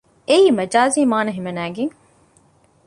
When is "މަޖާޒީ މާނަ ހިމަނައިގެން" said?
0.57-1.93